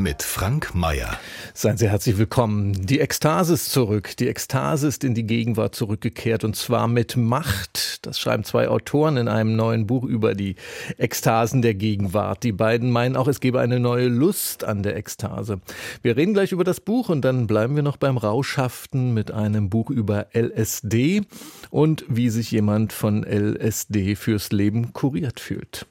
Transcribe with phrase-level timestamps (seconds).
[0.00, 1.18] mit Frank Mayer.
[1.54, 2.86] Seien Sie herzlich willkommen.
[2.86, 4.16] Die Ekstase ist zurück.
[4.16, 8.06] Die Ekstase ist in die Gegenwart zurückgekehrt und zwar mit Macht.
[8.06, 10.54] Das schreiben zwei Autoren in einem neuen Buch über die
[10.98, 12.44] Ekstasen der Gegenwart.
[12.44, 15.60] Die beiden meinen auch, es gebe eine neue Lust an der Ekstase.
[16.02, 19.68] Wir reden gleich über das Buch und dann bleiben wir noch beim Rauschhaften mit einem
[19.68, 21.22] Buch über LSD
[21.70, 25.86] und wie sich jemand von LSD fürs Leben kuriert fühlt.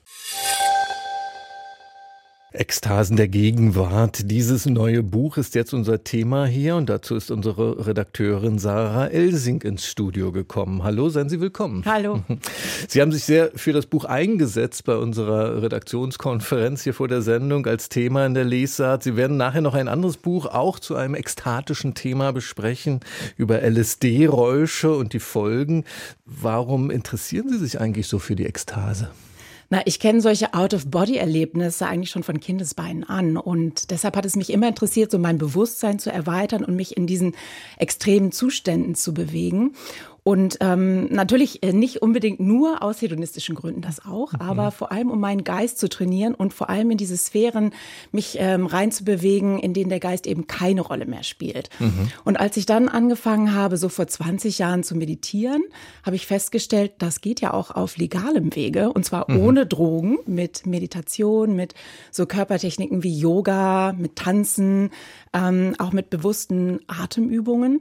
[2.59, 4.31] Ekstasen der Gegenwart.
[4.31, 9.61] Dieses neue Buch ist jetzt unser Thema hier und dazu ist unsere Redakteurin Sarah Elsing
[9.61, 10.83] ins Studio gekommen.
[10.83, 11.83] Hallo, seien Sie willkommen.
[11.85, 12.23] Hallo.
[12.87, 17.67] Sie haben sich sehr für das Buch eingesetzt bei unserer Redaktionskonferenz hier vor der Sendung
[17.67, 19.03] als Thema in der Lesart.
[19.03, 23.01] Sie werden nachher noch ein anderes Buch auch zu einem ekstatischen Thema besprechen
[23.37, 25.83] über LSD-Räusche und die Folgen.
[26.25, 29.11] Warum interessieren Sie sich eigentlich so für die Ekstase?
[29.69, 33.35] Na, ich kenne solche Out-of-Body-Erlebnisse eigentlich schon von Kindesbeinen an.
[33.35, 37.05] Und deshalb hat es mich immer interessiert, so mein Bewusstsein zu erweitern und mich in
[37.05, 37.35] diesen
[37.77, 39.73] extremen Zuständen zu bewegen.
[40.27, 44.41] Und ähm, natürlich äh, nicht unbedingt nur aus hedonistischen Gründen, das auch, mhm.
[44.41, 47.71] aber vor allem um meinen Geist zu trainieren und vor allem in diese Sphären
[48.11, 51.69] mich ähm, reinzubewegen, in denen der Geist eben keine Rolle mehr spielt.
[51.79, 52.11] Mhm.
[52.25, 55.63] Und als ich dann angefangen habe, so vor 20 Jahren zu meditieren,
[56.05, 59.39] habe ich festgestellt, das geht ja auch auf legalem Wege und zwar mhm.
[59.39, 61.73] ohne Drogen, mit Meditation, mit
[62.11, 64.89] so Körpertechniken wie Yoga, mit Tanzen,
[65.31, 67.79] ähm, auch mit bewussten Atemübungen.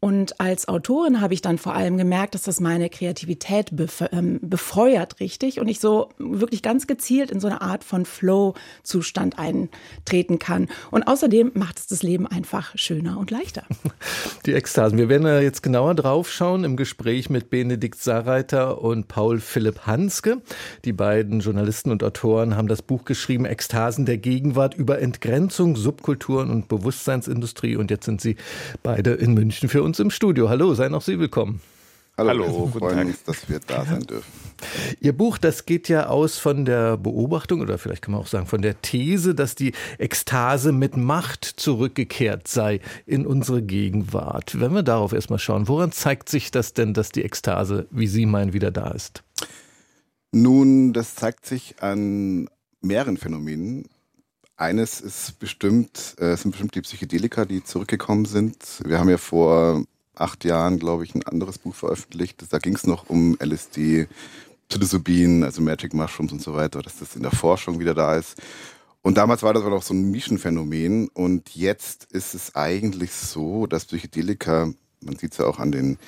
[0.00, 3.72] Und als Autorin habe ich dann vor allem gemerkt, dass das meine Kreativität
[4.12, 9.38] ähm, befeuert, richtig, und ich so wirklich ganz gezielt in so eine Art von Flow-Zustand
[9.40, 10.68] eintreten kann.
[10.92, 13.64] Und außerdem macht es das Leben einfach schöner und leichter.
[14.46, 14.98] Die Ekstasen.
[14.98, 19.80] Wir werden da jetzt genauer drauf schauen im Gespräch mit Benedikt Sarreiter und Paul Philipp
[19.86, 20.42] Hanske.
[20.84, 26.50] Die beiden Journalisten und Autoren haben das Buch geschrieben, Ekstasen der Gegenwart über Entgrenzung, Subkulturen
[26.50, 27.74] und Bewusstseinsindustrie.
[27.74, 28.36] Und jetzt sind sie
[28.84, 30.48] beide in München für uns uns im Studio.
[30.48, 31.60] Hallo, seien auch Sie willkommen.
[32.18, 34.30] Hallo, Hallo wir freuen uns, dass wir da sein dürfen.
[35.00, 38.46] Ihr Buch, das geht ja aus von der Beobachtung oder vielleicht kann man auch sagen
[38.46, 44.60] von der These, dass die Ekstase mit Macht zurückgekehrt sei in unsere Gegenwart.
[44.60, 48.26] Wenn wir darauf erstmal schauen, woran zeigt sich das denn, dass die Ekstase, wie Sie
[48.26, 49.22] meinen, wieder da ist?
[50.32, 52.48] Nun, das zeigt sich an
[52.82, 53.88] mehreren Phänomenen.
[54.58, 58.56] Eines ist bestimmt, äh, sind bestimmt die Psychedelika, die zurückgekommen sind.
[58.84, 59.84] Wir haben ja vor
[60.16, 62.44] acht Jahren, glaube ich, ein anderes Buch veröffentlicht.
[62.50, 64.08] Da ging es noch um LSD,
[64.68, 68.34] Psilocybin, also Magic Mushrooms und so weiter, dass das in der Forschung wieder da ist.
[69.00, 71.06] Und damals war das aber noch so ein Nischenphänomen.
[71.06, 75.98] Und jetzt ist es eigentlich so, dass Psychedelika, man sieht es ja auch an, den,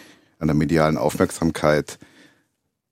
[0.41, 2.01] an der medialen Aufmerksamkeit,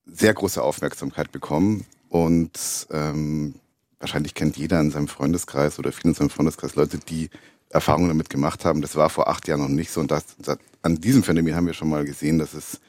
[0.07, 1.85] sehr große Aufmerksamkeit bekommen.
[2.11, 3.57] Und ähm,
[4.01, 7.31] wahrscheinlich kennt jeder in seinem Freundeskreis oder viele in seinem Freundeskreis Leute, die
[7.71, 8.81] Erfahrungen damit gemacht haben.
[8.81, 10.01] Das war vor acht Jahren noch nicht so.
[10.01, 12.81] Und das, das, an diesem Phänomen haben wir schon mal gesehen, dass es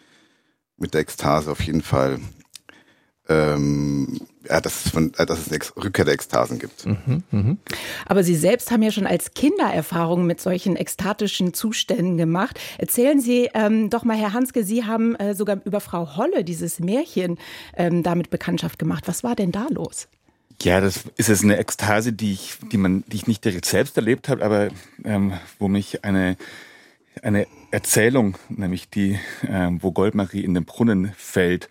[0.78, 2.19] mit der Ekstase auf jeden Fall
[3.30, 4.19] ähm,
[4.50, 6.86] ja, dass es, von, äh, dass es eine Rückkehr der Ekstasen gibt.
[6.86, 7.58] Mhm, mh.
[8.08, 12.59] Aber Sie selbst haben ja schon als Kinder Erfahrungen mit solchen ekstatischen Zuständen gemacht.
[12.80, 16.80] Erzählen Sie ähm, doch mal, Herr Hanske, Sie haben äh, sogar über Frau Holle dieses
[16.80, 17.38] Märchen
[17.78, 19.03] ähm, damit Bekanntschaft gemacht.
[19.08, 20.08] Was war denn da los?
[20.62, 23.96] Ja, das ist jetzt eine Ekstase, die ich, die man, die ich nicht direkt selbst
[23.96, 24.70] erlebt habe, aber
[25.06, 26.36] ähm, wo mich eine
[27.24, 31.69] eine Erzählung, nämlich die, ähm, wo Goldmarie in den Brunnen fällt,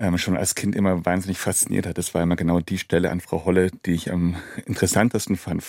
[0.00, 1.98] ähm, schon als Kind immer wahnsinnig fasziniert hat.
[1.98, 4.36] Das war immer genau die Stelle an Frau Holle, die ich am
[4.66, 5.64] interessantesten fand.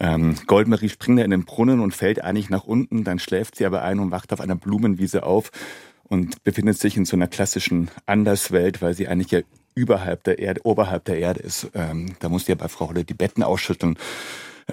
[0.00, 3.82] Ähm, Goldmarie springt in den Brunnen und fällt eigentlich nach unten, dann schläft sie aber
[3.82, 5.50] ein und wacht auf einer Blumenwiese auf
[6.04, 9.40] und befindet sich in so einer klassischen Anderswelt, weil sie eigentlich ja
[9.76, 11.68] überhalb der Erde, oberhalb der Erde ist.
[11.74, 13.96] Ähm, da muss ja bei Frau Holle die Betten ausschütteln.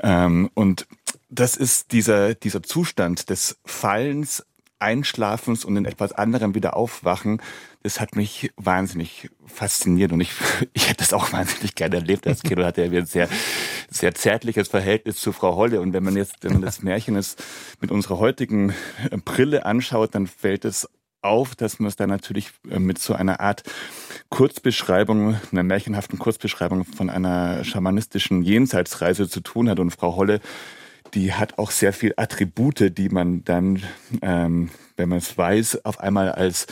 [0.01, 0.87] Ähm, und
[1.29, 4.43] das ist dieser, dieser Zustand des Fallens,
[4.79, 7.41] Einschlafens und in etwas anderem wieder aufwachen.
[7.83, 10.31] Das hat mich wahnsinnig fasziniert und ich,
[10.73, 12.63] ich hätte das auch wahnsinnig gerne erlebt als Kind.
[12.63, 13.29] hatte ja ein sehr,
[13.89, 15.81] sehr zärtliches Verhältnis zu Frau Holle.
[15.81, 17.43] Und wenn man jetzt, wenn man das Märchen ist,
[17.81, 18.73] mit unserer heutigen
[19.25, 20.87] Brille anschaut, dann fällt es
[21.23, 23.63] auf, dass man es da natürlich äh, mit so einer Art
[24.29, 29.79] Kurzbeschreibung, einer märchenhaften Kurzbeschreibung von einer schamanistischen Jenseitsreise zu tun hat.
[29.79, 30.39] Und Frau Holle,
[31.13, 33.83] die hat auch sehr viel Attribute, die man dann,
[34.21, 36.67] ähm, wenn man es weiß, auf einmal als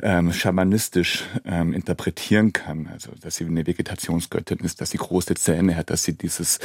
[0.00, 2.88] ähm, schamanistisch ähm, interpretieren kann.
[2.92, 6.60] Also, dass sie eine Vegetationsgöttin ist, dass sie große Zähne hat, dass sie dieses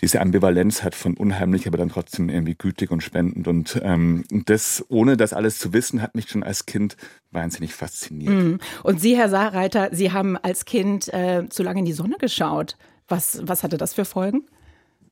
[0.00, 3.46] diese Ambivalenz hat von unheimlich, aber dann trotzdem irgendwie gütig und spendend.
[3.46, 6.96] Und ähm, das, ohne das alles zu wissen, hat mich schon als Kind
[7.30, 8.32] wahnsinnig fasziniert.
[8.32, 8.58] Mhm.
[8.82, 12.76] Und Sie, Herr Saarreiter, Sie haben als Kind äh, zu lange in die Sonne geschaut.
[13.08, 14.46] Was, was hatte das für Folgen?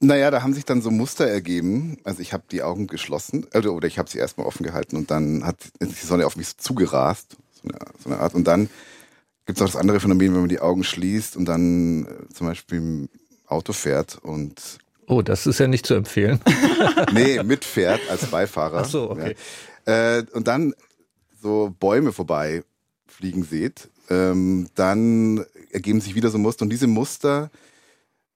[0.01, 1.99] Naja, da haben sich dann so Muster ergeben.
[2.05, 5.11] Also ich habe die Augen geschlossen, oder, oder ich habe sie erstmal offen gehalten und
[5.11, 8.35] dann hat die Sonne auf mich zugerast, so eine, so eine Art.
[8.35, 8.71] Und dann
[9.45, 12.47] gibt es auch das andere Phänomen, wenn man die Augen schließt und dann äh, zum
[12.47, 13.09] Beispiel
[13.49, 16.39] Auto fährt und Oh, das ist ja nicht zu empfehlen.
[17.15, 18.83] nee, mitfährt als Beifahrer.
[18.83, 19.37] Ach so, okay.
[19.87, 20.19] Ja.
[20.19, 20.75] Äh, und dann
[21.41, 22.63] so Bäume vorbei
[23.07, 26.65] fliegen seht, ähm, dann ergeben sich wieder so Muster.
[26.65, 27.51] Und diese Muster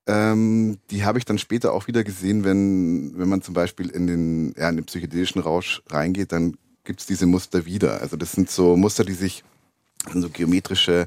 [0.06, 4.06] ähm, die habe ich dann später auch wieder gesehen, wenn, wenn man zum Beispiel in
[4.06, 8.00] den, ja, in den psychedelischen Rausch reingeht, dann gibt es diese Muster wieder.
[8.00, 9.44] Also das sind so Muster, die sich,
[10.12, 11.06] so geometrische,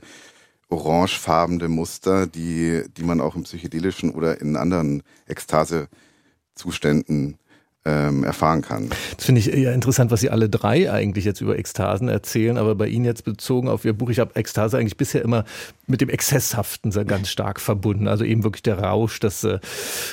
[0.75, 7.38] orangefarbene Muster, die, die man auch im psychedelischen oder in anderen Ekstasezuständen
[7.85, 8.89] ähm, erfahren kann.
[9.15, 12.75] Das finde ich ja interessant, was Sie alle drei eigentlich jetzt über Ekstasen erzählen, aber
[12.75, 15.45] bei Ihnen jetzt bezogen auf Ihr Buch, ich habe Ekstase eigentlich bisher immer
[15.87, 18.07] mit dem Exzesshaften ganz stark verbunden.
[18.07, 19.59] Also eben wirklich der Rausch, das äh,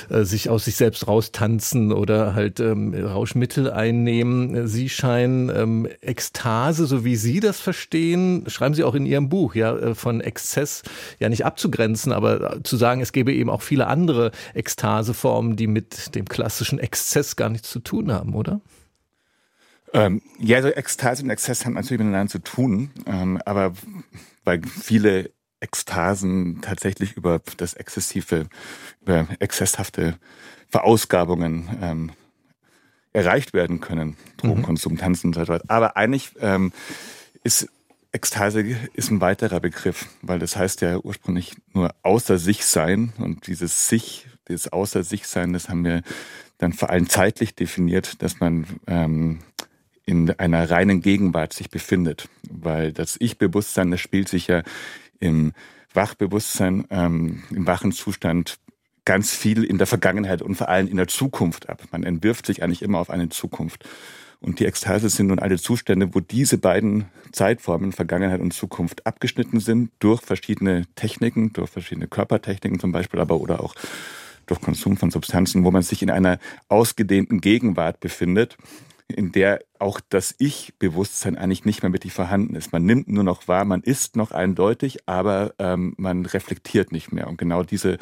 [0.09, 4.67] äh, sich aus sich selbst raustanzen oder halt ähm, Rauschmittel einnehmen.
[4.67, 9.55] Sie scheinen ähm, Ekstase, so wie Sie das verstehen, schreiben Sie auch in Ihrem Buch,
[9.55, 10.83] ja, äh, von Exzess
[11.19, 16.13] ja nicht abzugrenzen, aber zu sagen, es gäbe eben auch viele andere Ekstaseformen, die mit
[16.13, 18.61] dem klassischen Exzess gar nichts zu tun haben, oder?
[19.93, 23.73] Ähm, ja, so Ekstase und Exzess haben natürlich miteinander zu tun, ähm, aber
[24.43, 28.47] weil viele Ekstasen tatsächlich über das exzessive,
[29.01, 30.17] über exzesshafte
[30.69, 32.11] Verausgabungen ähm,
[33.13, 34.17] erreicht werden können.
[34.37, 34.97] Drogenkonsum, mhm.
[34.97, 35.63] Tanzen und so weiter.
[35.67, 36.73] Aber eigentlich ähm,
[37.43, 37.69] ist
[38.11, 38.61] Ekstase
[38.93, 43.87] ist ein weiterer Begriff, weil das heißt ja ursprünglich nur außer sich sein und dieses
[43.87, 46.03] sich, dieses außer sich sein, das haben wir
[46.63, 49.39] dann vor allem zeitlich definiert, dass man ähm,
[50.05, 54.63] in einer reinen Gegenwart sich befindet, weil das Ich-Bewusstsein, das spielt sich ja
[55.19, 55.53] im
[55.93, 58.57] Wachbewusstsein, ähm, im wachen Zustand
[59.05, 61.83] ganz viel in der Vergangenheit und vor allem in der Zukunft ab.
[61.91, 63.87] Man entwirft sich eigentlich immer auf eine Zukunft.
[64.39, 69.59] Und die Ekstase sind nun alle Zustände, wo diese beiden Zeitformen, Vergangenheit und Zukunft, abgeschnitten
[69.59, 73.73] sind durch verschiedene Techniken, durch verschiedene Körpertechniken zum Beispiel, aber oder auch
[74.45, 78.57] durch Konsum von Substanzen, wo man sich in einer ausgedehnten Gegenwart befindet
[79.07, 82.71] in der auch das Ich-Bewusstsein eigentlich nicht mehr wirklich vorhanden ist.
[82.71, 87.27] Man nimmt nur noch wahr, man ist noch eindeutig, aber ähm, man reflektiert nicht mehr.
[87.27, 87.97] Und genau diese,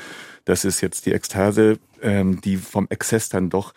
[0.45, 3.73] das ist jetzt die Ekstase, ähm, die vom Exzess dann doch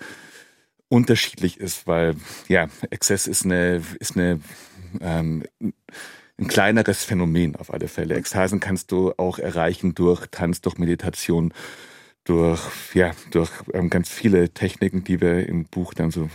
[0.89, 2.17] unterschiedlich ist, weil
[2.49, 4.41] ja, Exzess ist eine, ist eine
[5.01, 5.45] ähm,
[6.37, 8.17] ein kleineres Phänomen auf alle Fälle.
[8.17, 11.53] Ekstasen kannst du auch erreichen durch Tanz, durch Meditation,
[12.25, 12.61] durch
[12.95, 16.29] ja durch ähm, ganz viele Techniken, die wir im Buch dann so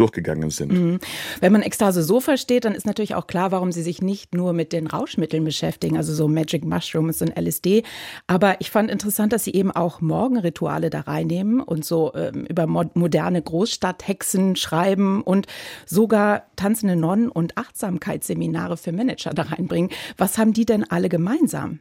[0.00, 0.72] durchgegangen sind.
[0.72, 0.98] Mhm.
[1.40, 4.54] Wenn man Ekstase so versteht, dann ist natürlich auch klar, warum sie sich nicht nur
[4.54, 7.82] mit den Rauschmitteln beschäftigen, also so Magic Mushrooms und LSD.
[8.26, 12.66] Aber ich fand interessant, dass sie eben auch Morgenrituale da reinnehmen und so ähm, über
[12.66, 15.46] moderne Großstadthexen schreiben und
[15.84, 19.90] sogar tanzende Nonnen und Achtsamkeitsseminare für Manager da reinbringen.
[20.16, 21.80] Was haben die denn alle gemeinsam?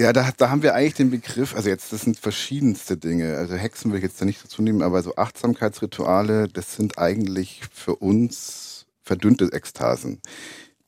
[0.00, 3.36] Ja, da, da haben wir eigentlich den Begriff, also jetzt, das sind verschiedenste Dinge.
[3.36, 7.60] Also Hexen will ich jetzt da nicht dazu nehmen, aber so Achtsamkeitsrituale, das sind eigentlich
[7.70, 10.22] für uns verdünnte Ekstasen.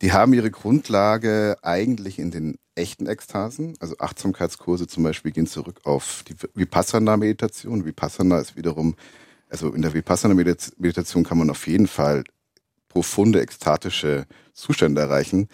[0.01, 3.75] Die haben ihre Grundlage eigentlich in den echten Ekstasen.
[3.81, 7.85] Also Achtsamkeitskurse zum Beispiel gehen zurück auf die Vipassana-Meditation.
[7.85, 8.97] Vipassana ist wiederum,
[9.51, 12.25] also in der Vipassana-Meditation kann man auf jeden Fall
[12.89, 15.49] profunde ekstatische Zustände erreichen.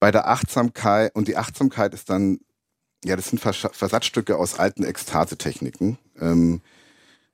[0.00, 2.38] Bei der Achtsamkeit, und die Achtsamkeit ist dann
[3.04, 5.98] ja, das sind Versatzstücke aus alten Ekstase-Techniken.
[6.20, 6.60] Ähm,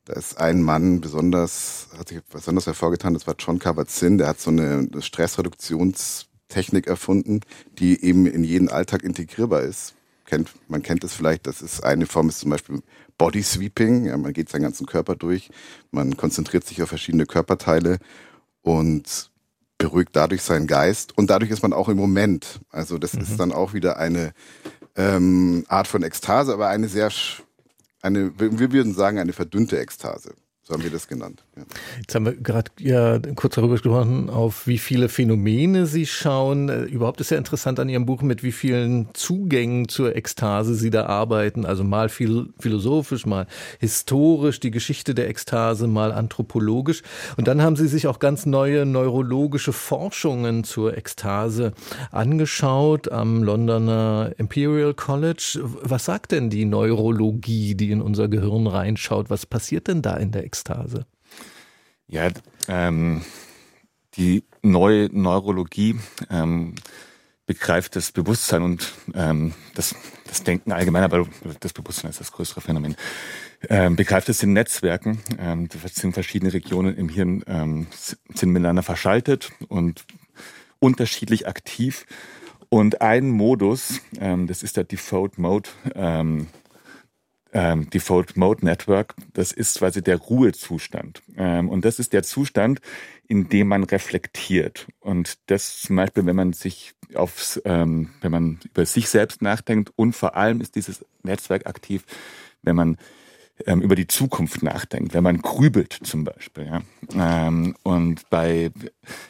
[0.04, 4.40] da ist ein Mann besonders, hat sich besonders hervorgetan, das war John Kabat-Zinn, der hat
[4.40, 7.40] so eine Stressreduktionstechnik erfunden,
[7.78, 9.94] die eben in jeden Alltag integrierbar ist.
[10.24, 12.80] Kennt, man kennt es vielleicht, das ist eine Form, ist zum Beispiel
[13.18, 15.50] Body Sweeping, ja, man geht seinen ganzen Körper durch,
[15.90, 17.98] man konzentriert sich auf verschiedene Körperteile
[18.62, 19.30] und
[19.76, 22.60] beruhigt dadurch seinen Geist und dadurch ist man auch im Moment.
[22.70, 23.20] Also das mhm.
[23.20, 24.32] ist dann auch wieder eine
[24.98, 27.10] ähm, Art von Ekstase, aber eine sehr,
[28.02, 30.34] eine, wir würden sagen, eine verdünnte Ekstase.
[30.62, 31.44] So haben wir das genannt.
[31.98, 36.68] Jetzt haben wir gerade ja kurz darüber gesprochen, auf wie viele Phänomene Sie schauen.
[36.86, 41.06] Überhaupt ist ja interessant an Ihrem Buch, mit wie vielen Zugängen zur Ekstase Sie da
[41.06, 41.64] arbeiten.
[41.64, 43.46] Also mal viel philosophisch, mal
[43.78, 47.02] historisch, die Geschichte der Ekstase, mal anthropologisch.
[47.36, 51.72] Und dann haben Sie sich auch ganz neue neurologische Forschungen zur Ekstase
[52.10, 55.60] angeschaut am Londoner Imperial College.
[55.62, 59.30] Was sagt denn die Neurologie, die in unser Gehirn reinschaut?
[59.30, 61.06] Was passiert denn da in der Ekstase?
[62.08, 62.30] Ja,
[62.68, 63.22] ähm,
[64.14, 65.96] die neue Neurologie
[66.30, 66.74] ähm,
[67.46, 69.94] begreift das Bewusstsein und ähm, das,
[70.26, 71.26] das Denken allgemein, aber
[71.60, 72.96] das Bewusstsein ist das größere Phänomen.
[73.68, 75.20] Ähm, begreift es in Netzwerken.
[75.38, 80.04] Ähm, das sind verschiedene Regionen im Hirn ähm, sind miteinander verschaltet und
[80.78, 82.06] unterschiedlich aktiv.
[82.68, 86.48] Und ein Modus, ähm, das ist der Default Mode, ähm,
[87.52, 91.22] ähm, Default Mode Network, das ist quasi der Ruhezustand.
[91.36, 92.80] Ähm, und das ist der Zustand,
[93.26, 94.86] in dem man reflektiert.
[95.00, 99.92] Und das zum Beispiel, wenn man sich aufs, ähm, wenn man über sich selbst nachdenkt
[99.96, 102.04] und vor allem ist dieses Netzwerk aktiv,
[102.62, 102.98] wenn man
[103.66, 106.66] ähm, über die Zukunft nachdenkt, wenn man grübelt zum Beispiel.
[106.66, 106.82] Ja.
[107.48, 108.70] Ähm, und bei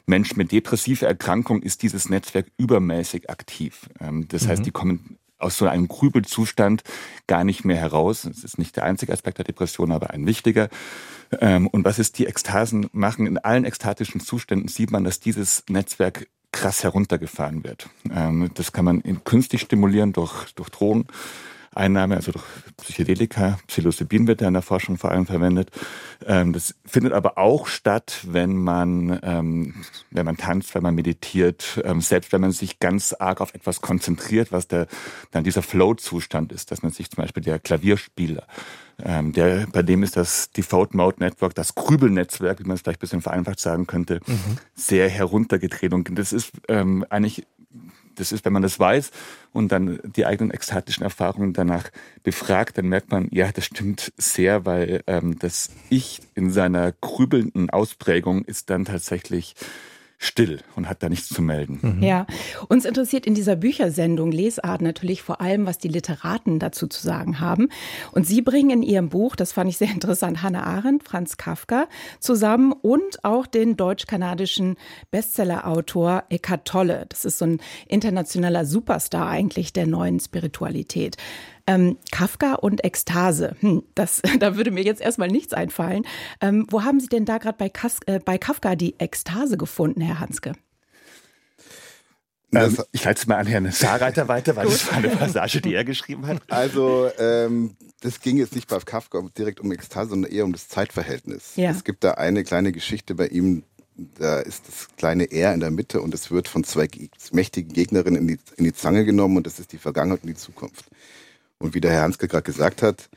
[0.07, 3.89] Menschen mit depressiver Erkrankung ist dieses Netzwerk übermäßig aktiv.
[4.01, 4.49] Ähm, das mhm.
[4.49, 6.83] heißt, die kommen aus so einem Grübelzustand
[7.27, 8.23] gar nicht mehr heraus.
[8.23, 10.69] Das ist nicht der einzige Aspekt der Depression, aber ein wichtiger.
[11.41, 15.65] Ähm, und was es die Ekstasen machen, in allen ekstatischen Zuständen sieht man, dass dieses
[15.69, 17.89] Netzwerk krass heruntergefahren wird.
[18.11, 21.07] Ähm, das kann man künstlich stimulieren durch, durch Drogen.
[21.79, 22.45] Einnahme, also durch
[22.77, 25.71] Psychedelika, Psilocybin wird ja in der Forschung vor allem verwendet.
[26.27, 29.75] Ähm, das findet aber auch statt, wenn man, ähm,
[30.11, 33.81] wenn man tanzt, wenn man meditiert, ähm, selbst wenn man sich ganz arg auf etwas
[33.81, 34.87] konzentriert, was der,
[35.31, 38.47] dann dieser Flow-Zustand ist, dass man sich zum Beispiel der Klavierspieler,
[39.01, 43.03] der, bei dem ist das Default Mode Network, das Grübelnetzwerk, wie man es vielleicht ein
[43.03, 44.59] bisschen vereinfacht sagen könnte, mhm.
[44.75, 45.95] sehr heruntergedreht.
[45.95, 47.47] Und das ist ähm, eigentlich
[48.19, 49.11] das ist, wenn man das weiß
[49.53, 51.91] und dann die eigenen ekstatischen Erfahrungen danach
[52.23, 57.71] befragt, dann merkt man, ja, das stimmt sehr, weil ähm, das Ich in seiner grübelnden
[57.71, 59.55] Ausprägung ist dann tatsächlich
[60.19, 61.79] still und hat da nichts zu melden.
[61.81, 62.03] Mhm.
[62.03, 62.27] Ja,
[62.69, 67.39] uns interessiert in dieser Büchersendung Lesart natürlich vor allem, was die Literaten dazu zu sagen
[67.39, 67.69] haben.
[68.11, 71.87] Und Sie bringen in Ihrem Buch, das fand ich sehr interessant, Hannah Arendt, Franz Kafka
[72.19, 74.77] zusammen und auch den deutsch-kanadischen
[75.13, 77.07] Bestsellerautor Eckhart Tolle.
[77.09, 81.17] Das ist so ein internationaler Superstar eigentlich der neuen Spiritualität.
[81.69, 83.55] Ähm, Kafka und Ekstase.
[83.61, 86.05] Hm, das, da würde mir jetzt erstmal nichts einfallen.
[86.41, 87.71] Ähm, wo haben Sie denn da gerade bei,
[88.07, 90.55] äh, bei Kafka die Ekstase gefunden, Herr Hanske?
[92.55, 95.75] Ähm, ich leite es mal an Herrn Saarreiter weiter, weil das war eine Passage, die
[95.75, 96.41] er geschrieben hat.
[96.49, 100.69] Also, ähm, das ging jetzt nicht bei Kafka direkt um Ekstase, sondern eher um das
[100.69, 101.53] Zeitverhältnis.
[101.57, 101.71] Ja.
[101.71, 103.65] Es gibt da eine kleine Geschichte bei ihm,
[104.19, 106.89] da ist das kleine R in der Mitte und es wird von zwei
[107.33, 110.35] mächtigen Gegnerinnen in die, in die Zange genommen und das ist die Vergangenheit und die
[110.35, 110.87] Zukunft.
[111.59, 113.09] Und wie der Herr Hanske gerade gesagt hat,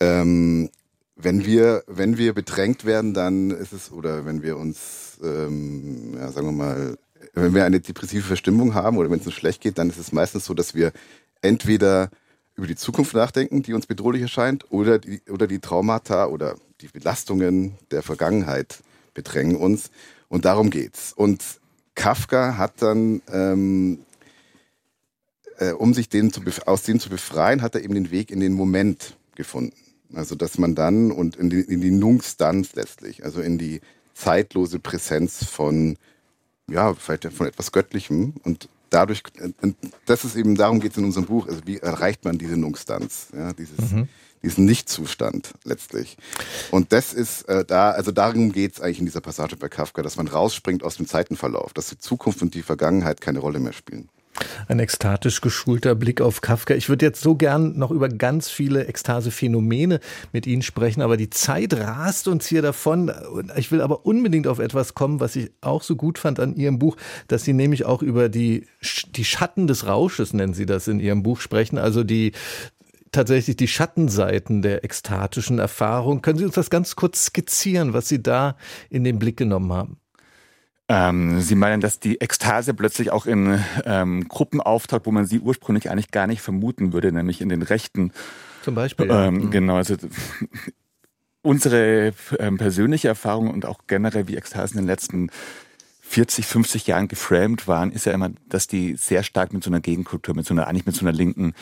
[0.00, 0.70] ähm,
[1.16, 6.30] wenn wir, wenn wir bedrängt werden, dann ist es, oder wenn wir uns, ähm, ja,
[6.32, 6.98] sagen wir mal,
[7.34, 10.12] wenn wir eine depressive Verstimmung haben oder wenn es uns schlecht geht, dann ist es
[10.12, 10.92] meistens so, dass wir
[11.42, 12.10] entweder
[12.56, 16.88] über die Zukunft nachdenken, die uns bedrohlich erscheint, oder die, oder die Traumata oder die
[16.88, 18.80] Belastungen der Vergangenheit
[19.14, 19.90] bedrängen uns.
[20.28, 21.12] Und darum geht's.
[21.12, 21.42] Und
[21.94, 24.00] Kafka hat dann ähm,
[25.60, 28.40] äh, um sich den zu aus dem zu befreien, hat er eben den Weg in
[28.40, 29.76] den Moment gefunden.
[30.14, 33.80] Also dass man dann und in die, in die Nunstanz letztlich, also in die
[34.14, 35.96] zeitlose Präsenz von,
[36.68, 39.22] ja, vielleicht von etwas Göttlichem und dadurch,
[39.60, 39.76] und
[40.06, 43.28] das ist eben, darum geht es in unserem Buch, also wie erreicht man diese Nunstanz,
[43.32, 44.08] ja, dieses, mhm.
[44.42, 46.16] diesen Nichtzustand letztlich.
[46.72, 50.02] Und das ist äh, da, also darum geht es eigentlich in dieser Passage bei Kafka,
[50.02, 53.72] dass man rausspringt aus dem Zeitenverlauf, dass die Zukunft und die Vergangenheit keine Rolle mehr
[53.72, 54.08] spielen.
[54.68, 56.74] Ein ekstatisch geschulter Blick auf Kafka.
[56.74, 60.00] Ich würde jetzt so gern noch über ganz viele Ekstase-Phänomene
[60.32, 63.12] mit Ihnen sprechen, aber die Zeit rast uns hier davon.
[63.56, 66.78] Ich will aber unbedingt auf etwas kommen, was ich auch so gut fand an Ihrem
[66.78, 66.96] Buch,
[67.28, 68.66] dass Sie nämlich auch über die,
[69.14, 71.78] die Schatten des Rausches, nennen Sie das in Ihrem Buch, sprechen.
[71.78, 72.32] Also die
[73.12, 76.22] tatsächlich die Schattenseiten der ekstatischen Erfahrung.
[76.22, 78.56] Können Sie uns das ganz kurz skizzieren, was Sie da
[78.88, 79.99] in den Blick genommen haben?
[80.92, 85.38] Ähm, Sie meinen, dass die Ekstase plötzlich auch in ähm, Gruppen auftaucht, wo man sie
[85.38, 88.10] ursprünglich eigentlich gar nicht vermuten würde, nämlich in den Rechten.
[88.62, 89.08] Zum Beispiel.
[89.08, 89.34] Ähm.
[89.34, 89.50] Mhm.
[89.52, 89.94] Genau, also
[91.42, 95.30] unsere ähm, persönliche Erfahrung und auch generell wie Ekstase in den letzten
[96.10, 99.78] 40, 50 Jahren geframed waren, ist ja immer, dass die sehr stark mit so einer
[99.78, 101.54] Gegenkultur, mit so einer, eigentlich mit so einer linken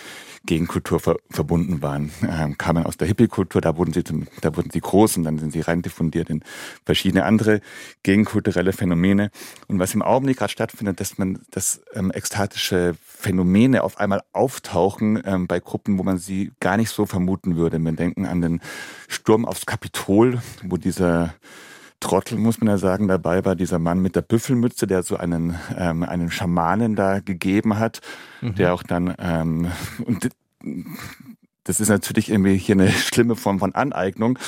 [0.46, 2.10] Gegenkultur ver verbunden waren.
[2.26, 5.38] Ähm, kamen aus der Hippie-Kultur, da wurden sie, zum, da wurden sie groß und dann
[5.38, 6.42] sind sie rein diffundiert in
[6.86, 7.60] verschiedene andere
[8.04, 9.30] gegenkulturelle Phänomene.
[9.66, 15.22] Und was im Augenblick gerade stattfindet, dass man, dass ähm, ekstatische Phänomene auf einmal auftauchen
[15.26, 17.78] ähm, bei Gruppen, wo man sie gar nicht so vermuten würde.
[17.78, 18.62] Wir denken an den
[19.08, 21.34] Sturm aufs Kapitol, wo dieser
[22.00, 25.56] Trottel, muss man ja sagen, dabei war dieser Mann mit der Büffelmütze, der so einen,
[25.76, 28.00] ähm, einen Schamanen da gegeben hat,
[28.40, 28.54] mhm.
[28.54, 29.72] der auch dann, ähm,
[30.04, 30.28] und
[31.64, 34.38] das ist natürlich irgendwie hier eine schlimme Form von Aneignung.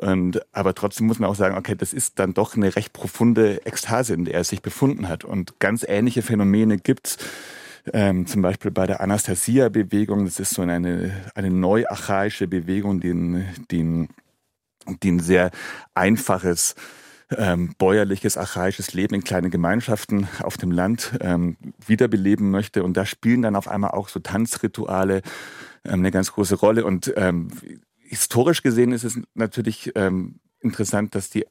[0.00, 3.66] Und, aber trotzdem muss man auch sagen, okay, das ist dann doch eine recht profunde
[3.66, 5.24] Ekstase, in der er sich befunden hat.
[5.24, 7.18] Und ganz ähnliche Phänomene gibt's
[7.92, 10.24] ähm, zum Beispiel bei der Anastasia-Bewegung.
[10.24, 14.08] Das ist so eine, eine neuarchaische Bewegung, die, die
[15.02, 15.50] die ein sehr
[15.94, 16.74] einfaches
[17.38, 22.82] ähm, bäuerliches, archaisches Leben in kleinen Gemeinschaften auf dem Land ähm, wiederbeleben möchte.
[22.82, 25.22] Und da spielen dann auf einmal auch so Tanzrituale
[25.84, 26.84] ähm, eine ganz große Rolle.
[26.84, 27.48] Und ähm,
[27.98, 31.46] historisch gesehen ist es natürlich ähm, interessant, dass die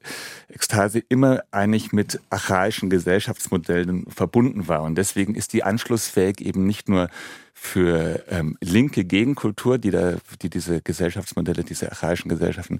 [0.48, 4.84] Ekstase immer eigentlich mit archaischen Gesellschaftsmodellen verbunden war.
[4.84, 7.10] Und deswegen ist die anschlussfähig eben nicht nur
[7.54, 12.80] für ähm, linke Gegenkultur, die, da, die diese Gesellschaftsmodelle, diese archaischen Gesellschaften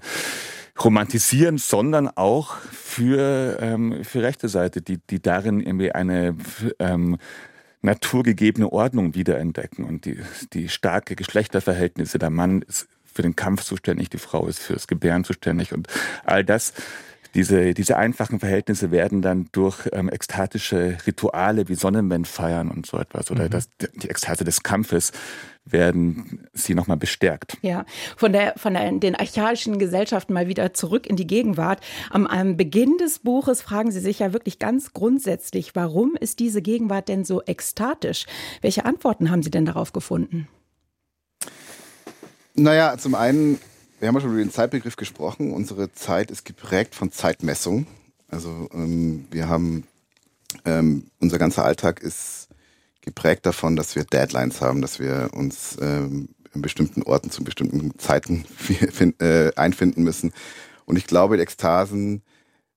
[0.82, 6.36] romantisieren, sondern auch für, ähm, für rechte Seite, die, die darin irgendwie eine
[6.78, 7.18] ähm,
[7.82, 10.18] naturgegebene Ordnung wiederentdecken und die,
[10.52, 12.18] die starke Geschlechterverhältnisse.
[12.18, 15.88] Der Mann ist für den Kampf zuständig, die Frau ist fürs Gebären zuständig und
[16.24, 16.72] all das
[17.34, 23.30] diese, diese einfachen Verhältnisse werden dann durch ähm, ekstatische Rituale wie Sonnenwendfeiern und so etwas
[23.30, 23.50] oder mhm.
[23.50, 25.12] das, die Ekstase des Kampfes
[25.64, 27.56] werden sie nochmal bestärkt.
[27.62, 27.84] Ja,
[28.16, 31.80] von, der, von der, den archaischen Gesellschaften mal wieder zurück in die Gegenwart.
[32.10, 36.62] Am, am Beginn des Buches fragen Sie sich ja wirklich ganz grundsätzlich, warum ist diese
[36.62, 38.26] Gegenwart denn so ekstatisch?
[38.60, 40.48] Welche Antworten haben Sie denn darauf gefunden?
[42.54, 43.58] Naja, zum einen
[44.02, 45.52] wir haben schon über den Zeitbegriff gesprochen.
[45.52, 47.86] Unsere Zeit ist geprägt von Zeitmessung.
[48.28, 49.86] Also ähm, wir haben,
[50.64, 52.48] ähm, unser ganzer Alltag ist
[53.00, 57.96] geprägt davon, dass wir Deadlines haben, dass wir uns ähm, in bestimmten Orten zu bestimmten
[57.96, 58.44] Zeiten
[59.20, 60.32] äh, einfinden müssen.
[60.84, 62.22] Und ich glaube, die Ekstasen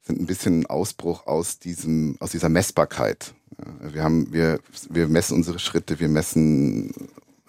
[0.03, 3.34] sind ein bisschen ein Ausbruch aus diesem, aus dieser Messbarkeit.
[3.82, 4.60] Wir haben, wir,
[4.91, 6.94] wir messen unsere Schritte, wir messen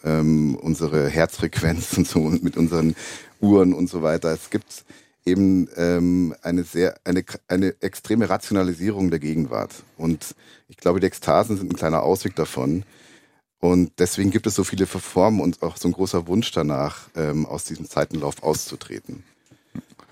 [0.07, 2.95] ähm, unsere Herzfrequenz und so mit unseren
[3.41, 4.33] Uhren und so weiter.
[4.33, 4.85] Es gibt
[5.25, 9.73] eben ähm, eine sehr eine, eine extreme Rationalisierung der Gegenwart.
[9.97, 10.35] Und
[10.69, 12.85] ich glaube, die Ekstasen sind ein kleiner Ausweg davon.
[13.59, 17.47] Und deswegen gibt es so viele Verformen und auch so ein großer Wunsch danach, ähm,
[17.47, 19.25] aus diesem Zeitenlauf auszutreten.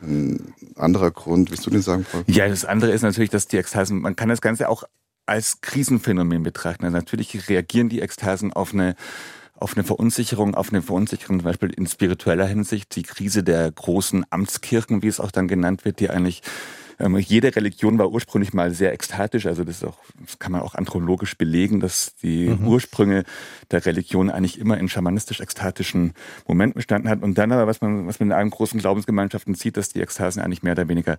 [0.03, 2.25] Ein anderer Grund, willst du den sagen, Paul?
[2.27, 4.85] Ja, das andere ist natürlich, dass die Ekstasen, man kann das Ganze auch
[5.27, 6.85] als Krisenphänomen betrachten.
[6.85, 8.97] Also natürlich reagieren die Ekstasen auf eine
[9.55, 14.25] auf eine Verunsicherung, auf eine Verunsicherung zum Beispiel in spiritueller Hinsicht, die Krise der großen
[14.31, 16.43] Amtskirchen, wie es auch dann genannt wird, die eigentlich
[16.99, 20.61] ähm, jede Religion war ursprünglich mal sehr ekstatisch, also das, ist auch, das kann man
[20.61, 22.67] auch anthropologisch belegen, dass die mhm.
[22.67, 23.25] Ursprünge
[23.71, 26.15] der Religion eigentlich immer in schamanistisch-ekstatischen
[26.47, 27.23] Momenten bestanden hat.
[27.23, 30.43] Und dann aber, was man, was man in allen großen Glaubensgemeinschaften sieht, dass die Ekstasen
[30.43, 31.19] eigentlich mehr oder weniger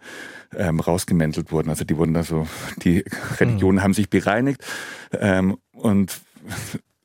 [0.55, 1.69] ähm, rausgemäntelt wurden.
[1.69, 2.47] Also die wurden da so,
[2.83, 3.03] die
[3.39, 3.83] Religionen mhm.
[3.83, 4.63] haben sich bereinigt
[5.11, 6.21] ähm, und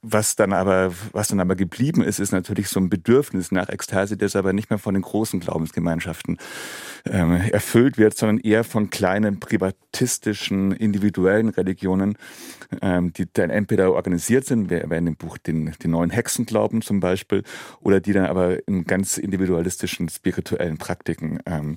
[0.03, 4.17] was dann aber, was dann aber geblieben ist, ist natürlich so ein Bedürfnis nach Ekstase,
[4.17, 6.39] das aber nicht mehr von den großen Glaubensgemeinschaften
[7.05, 12.17] ähm, erfüllt wird, sondern eher von kleinen privatistischen, individuellen Religionen,
[12.81, 17.01] ähm, die dann entweder organisiert sind, wir in dem Buch den, den neuen Hexenglauben zum
[17.01, 17.43] Beispiel,
[17.81, 21.77] oder die dann aber in ganz individualistischen, spirituellen Praktiken ähm,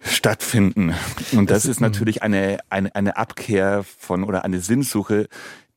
[0.00, 0.94] stattfinden.
[1.32, 5.28] Und das ist natürlich eine, eine, eine Abkehr von oder eine Sinnsuche,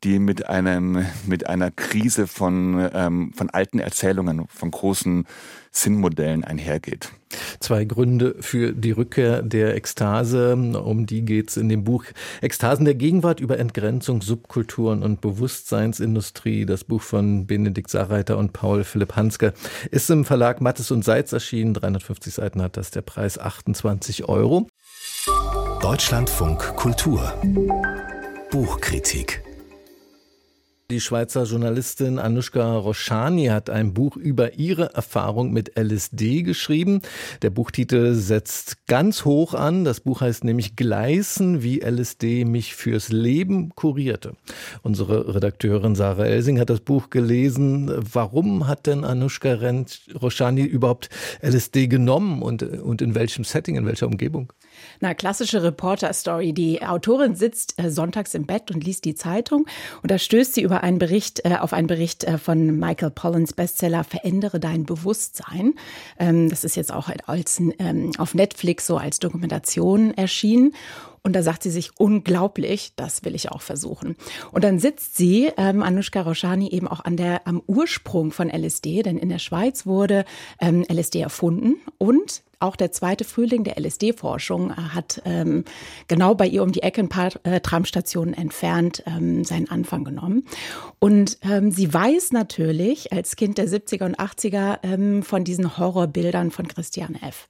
[0.03, 5.25] die mit einem mit einer Krise von ähm, von alten Erzählungen, von großen
[5.71, 7.09] Sinnmodellen einhergeht.
[7.59, 12.05] Zwei Gründe für die Rückkehr der Ekstase, um die geht's in dem Buch
[12.41, 16.67] Ekstasen der Gegenwart über Entgrenzung, Subkulturen und Bewusstseinsindustrie.
[16.67, 19.53] Das Buch von Benedikt Sarreiter und Paul Philipp Hanske
[19.89, 21.73] ist im Verlag Mattes und Seitz erschienen.
[21.73, 24.67] 350 Seiten hat das, der Preis 28 Euro.
[25.81, 27.33] Deutschlandfunk Kultur
[28.51, 29.42] Buchkritik
[30.93, 37.01] die Schweizer Journalistin Anushka Roshani hat ein Buch über ihre Erfahrung mit LSD geschrieben.
[37.41, 39.86] Der Buchtitel setzt ganz hoch an.
[39.86, 44.34] Das Buch heißt nämlich Gleisen, wie LSD mich fürs Leben kurierte.
[44.84, 47.91] Unsere Redakteurin Sarah Elsing hat das Buch gelesen.
[48.13, 49.58] Warum hat denn Anushka
[50.21, 51.10] Roshani überhaupt
[51.41, 54.53] LSD genommen und, und in welchem Setting, in welcher Umgebung?
[55.03, 56.53] Na, klassische Reporter-Story.
[56.53, 59.65] Die Autorin sitzt äh, sonntags im Bett und liest die Zeitung
[60.01, 63.51] und da stößt sie über einen Bericht, äh, auf einen Bericht äh, von Michael Pollins
[63.51, 65.73] Bestseller Verändere dein Bewusstsein.
[66.17, 70.73] Ähm, das ist jetzt auch als, ähm, auf Netflix so als Dokumentation erschienen.
[71.21, 74.15] Und da sagt sie sich, unglaublich, das will ich auch versuchen.
[74.53, 79.03] Und dann sitzt sie, ähm, Anushka Roshani, eben auch an der, am Ursprung von LSD,
[79.03, 80.23] denn in der Schweiz wurde
[80.61, 85.65] ähm, LSD erfunden und auch der zweite Frühling der LSD-Forschung äh, hat ähm,
[86.08, 90.45] genau bei ihr um die Ecke ein paar äh, Tramstationen entfernt ähm, seinen Anfang genommen.
[90.99, 96.52] Und ähm, sie weiß natürlich als Kind der 70er und 80er ähm, von diesen Horrorbildern
[96.52, 97.47] von Christian F.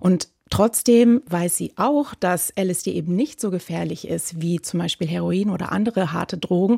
[0.00, 5.08] Und Trotzdem weiß sie auch, dass LSD eben nicht so gefährlich ist wie zum Beispiel
[5.08, 6.76] Heroin oder andere harte Drogen.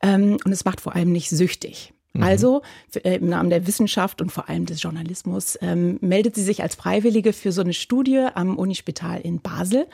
[0.00, 1.92] Ähm, und es macht vor allem nicht süchtig.
[2.12, 2.22] Mhm.
[2.22, 2.62] Also
[2.94, 6.74] äh, im Namen der Wissenschaft und vor allem des Journalismus ähm, meldet sie sich als
[6.74, 9.86] Freiwillige für so eine Studie am Unispital in Basel.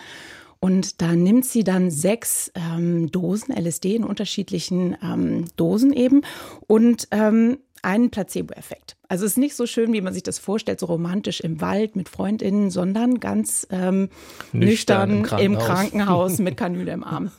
[0.60, 6.22] Und da nimmt sie dann sechs ähm, Dosen LSD in unterschiedlichen ähm, Dosen eben
[6.66, 8.96] und ähm, einen Placebo-Effekt.
[9.08, 11.94] Also es ist nicht so schön, wie man sich das vorstellt, so romantisch im Wald
[11.94, 14.08] mit Freundinnen, sondern ganz ähm,
[14.52, 15.42] nüchtern, nüchtern im, Krankenhaus.
[15.44, 17.30] im Krankenhaus mit Kanüle im Arm.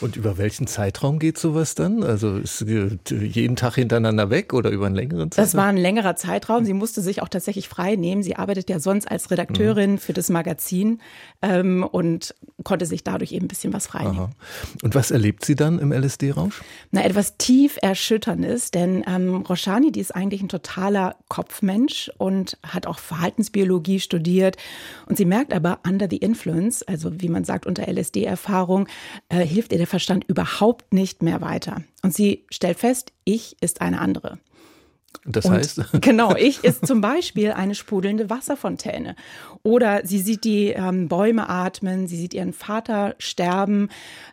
[0.00, 2.02] Und über welchen Zeitraum geht sowas dann?
[2.02, 5.44] Also ist jeden Tag hintereinander weg oder über einen längeren Zeitraum?
[5.44, 6.64] Das war ein längerer Zeitraum.
[6.64, 8.22] Sie musste sich auch tatsächlich frei nehmen.
[8.22, 9.98] Sie arbeitet ja sonst als Redakteurin mhm.
[9.98, 11.00] für das Magazin
[11.40, 14.34] ähm, und konnte sich dadurch eben ein bisschen was frei nehmen.
[14.82, 16.62] Und was erlebt sie dann im LSD-Rausch?
[16.90, 22.86] Na, etwas tief erschütterndes, denn ähm, Roshani, die ist eigentlich ein totaler Kopfmensch und hat
[22.86, 24.56] auch Verhaltensbiologie studiert.
[25.06, 28.88] Und sie merkt aber, under the influence, also wie man sagt, unter LSD-Erfahrung,
[29.28, 31.82] äh, hilft ihr der Verstand überhaupt nicht mehr weiter.
[32.02, 34.38] Und sie stellt fest, ich ist eine andere.
[35.24, 35.78] Das heißt?
[35.92, 39.14] Und, genau, ich ist zum Beispiel eine sprudelnde Wasserfontäne.
[39.62, 43.90] Oder sie sieht die ähm, Bäume atmen, sie sieht ihren Vater sterben.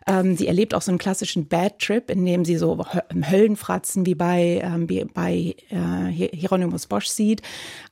[0.08, 2.84] Ähm, sie erlebt auch so einen klassischen Bad Trip, in dem sie so
[3.30, 7.42] Höllenfratzen wie bei, ähm, wie bei äh, Hieronymus Bosch sieht.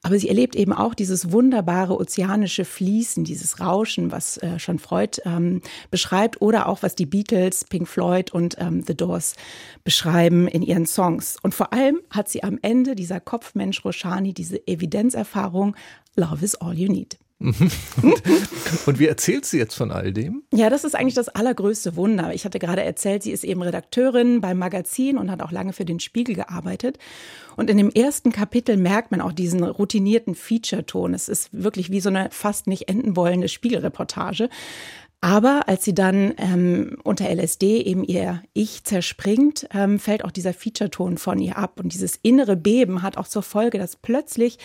[0.02, 5.20] Aber sie erlebt eben auch dieses wunderbare ozeanische Fließen, dieses Rauschen, was äh, schon Freud
[5.24, 6.42] ähm, beschreibt.
[6.42, 9.34] Oder auch was die Beatles, Pink Floyd und ähm, The Doors
[9.84, 11.36] beschreiben in ihren Songs.
[11.42, 15.76] Und vor allem hat sie am Ende dieser Kopfmensch Roshani diese Evidenzerfahrung,
[16.16, 17.18] Love is all you need.
[17.40, 17.54] und,
[18.86, 20.42] und wie erzählt sie jetzt von all dem?
[20.52, 22.34] Ja, das ist eigentlich das allergrößte Wunder.
[22.34, 25.84] Ich hatte gerade erzählt, sie ist eben Redakteurin beim Magazin und hat auch lange für
[25.84, 26.98] den Spiegel gearbeitet.
[27.56, 31.14] Und in dem ersten Kapitel merkt man auch diesen routinierten Feature-Ton.
[31.14, 34.48] Es ist wirklich wie so eine fast nicht enden wollende Spiegelreportage.
[35.20, 40.54] Aber als sie dann ähm, unter LSD eben ihr Ich zerspringt, ähm, fällt auch dieser
[40.54, 41.80] Feature-Ton von ihr ab.
[41.80, 44.58] Und dieses innere Beben hat auch zur Folge, dass plötzlich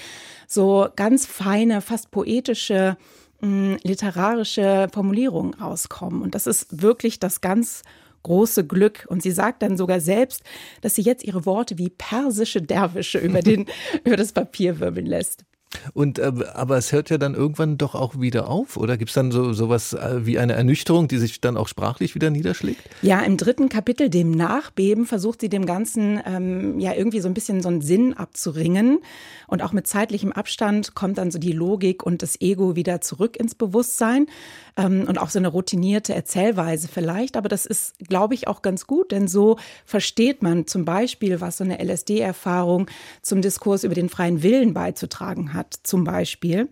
[0.48, 2.98] so ganz feine, fast poetische,
[3.42, 6.22] mh, hm, literarische Formulierungen rauskommen.
[6.22, 7.82] Und das ist wirklich das ganz
[8.22, 9.08] große Glück.
[9.10, 10.44] Und sie sagt dann sogar selbst,
[10.82, 13.66] dass sie jetzt ihre Worte wie persische Derwische über, den,
[14.04, 15.46] über das Papier wirbeln lässt.
[15.93, 19.15] Und äh, aber es hört ja dann irgendwann doch auch wieder auf, oder gibt es
[19.15, 22.81] dann so sowas äh, wie eine Ernüchterung, die sich dann auch sprachlich wieder niederschlägt?
[23.01, 27.33] Ja, im dritten Kapitel, dem Nachbeben, versucht sie dem Ganzen ähm, ja irgendwie so ein
[27.33, 28.99] bisschen so einen Sinn abzuringen.
[29.47, 33.38] Und auch mit zeitlichem Abstand kommt dann so die Logik und das Ego wieder zurück
[33.38, 34.27] ins Bewusstsein
[34.77, 37.38] ähm, und auch so eine routinierte Erzählweise vielleicht.
[37.38, 41.57] Aber das ist, glaube ich, auch ganz gut, denn so versteht man zum Beispiel, was
[41.57, 42.88] so eine LSD-Erfahrung
[43.21, 46.69] zum Diskurs über den freien Willen beizutragen hat, zum Beispiel.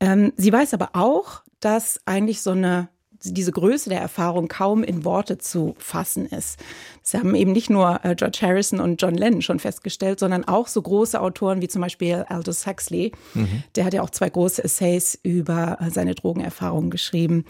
[0.00, 2.88] Ähm, sie weiß aber auch, dass eigentlich so eine
[3.24, 6.58] diese Größe der Erfahrung kaum in Worte zu fassen ist.
[7.02, 10.66] Das haben eben nicht nur äh, George Harrison und John Lennon schon festgestellt, sondern auch
[10.66, 13.12] so große Autoren wie zum Beispiel Aldous Huxley.
[13.34, 13.62] Mhm.
[13.76, 17.44] Der hat ja auch zwei große Essays über äh, seine Drogenerfahrungen geschrieben.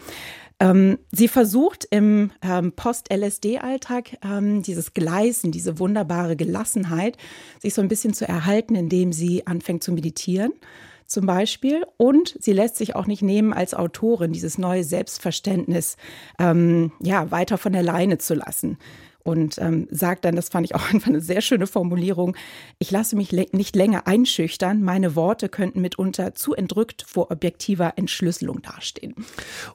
[0.63, 7.17] Ähm, sie versucht im ähm, Post-LSD-Alltag ähm, dieses Gleisen, diese wunderbare Gelassenheit,
[7.59, 10.53] sich so ein bisschen zu erhalten, indem sie anfängt zu meditieren
[11.05, 11.83] zum Beispiel.
[11.97, 15.97] Und sie lässt sich auch nicht nehmen, als Autorin dieses neue Selbstverständnis
[16.39, 18.77] ähm, ja, weiter von der Leine zu lassen
[19.23, 22.35] und ähm, sagt dann, das fand ich auch einfach eine sehr schöne Formulierung,
[22.79, 28.61] ich lasse mich nicht länger einschüchtern, meine Worte könnten mitunter zu entrückt vor objektiver Entschlüsselung
[28.61, 29.15] dastehen.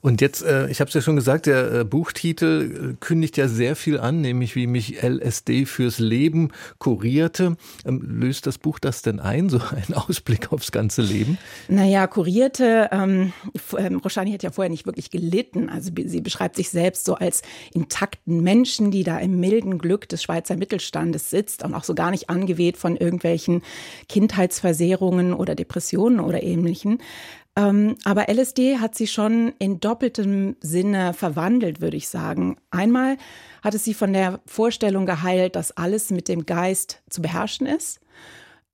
[0.00, 3.48] Und jetzt, äh, ich habe es ja schon gesagt, der äh, Buchtitel äh, kündigt ja
[3.48, 7.56] sehr viel an, nämlich wie mich LSD fürs Leben kurierte.
[7.84, 11.38] Ähm, löst das Buch das denn ein, so ein Ausblick aufs ganze Leben?
[11.68, 13.32] Naja, kurierte, ähm,
[13.76, 15.68] ähm, Roshani hat ja vorher nicht wirklich gelitten.
[15.68, 20.22] Also sie beschreibt sich selbst so als intakten Menschen, die da im milden Glück des
[20.22, 23.62] Schweizer Mittelstandes sitzt und auch so gar nicht angeweht von irgendwelchen
[24.08, 26.98] Kindheitsversehrungen oder Depressionen oder ähnlichen.
[27.56, 32.56] Ähm, aber LSD hat sie schon in doppeltem Sinne verwandelt, würde ich sagen.
[32.70, 33.16] Einmal
[33.62, 38.00] hat es sie von der Vorstellung geheilt, dass alles mit dem Geist zu beherrschen ist.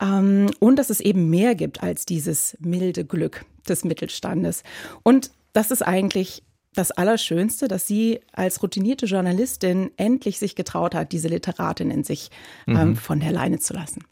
[0.02, 4.62] Ähm, und dass es eben mehr gibt als dieses milde Glück des Mittelstandes.
[5.02, 6.42] Und das ist eigentlich
[6.74, 12.30] das Allerschönste, dass sie als routinierte Journalistin endlich sich getraut hat, diese Literatin in sich
[12.66, 12.96] ähm, mhm.
[12.96, 14.04] von der Leine zu lassen.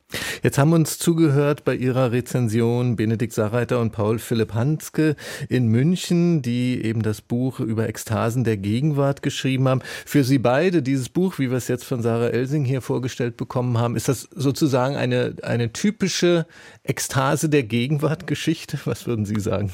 [0.43, 5.17] Jetzt haben uns zugehört bei Ihrer Rezension Benedikt Sarreiter und Paul Philipp Hanske
[5.49, 9.81] in München, die eben das Buch über Ekstasen der Gegenwart geschrieben haben.
[10.05, 13.79] Für Sie beide, dieses Buch, wie wir es jetzt von Sarah Elsing hier vorgestellt bekommen
[13.79, 16.47] haben, ist das sozusagen eine, eine typische
[16.83, 18.79] Ekstase der Gegenwart-Geschichte?
[18.85, 19.73] Was würden Sie sagen?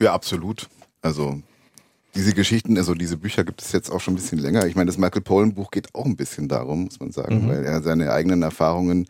[0.00, 0.68] Ja, absolut.
[1.06, 1.40] Also
[2.16, 4.66] diese Geschichten, also diese Bücher gibt es jetzt auch schon ein bisschen länger.
[4.66, 7.48] Ich meine, das Michael Pollan Buch geht auch ein bisschen darum, muss man sagen, mhm.
[7.48, 9.06] weil er seine eigenen Erfahrungen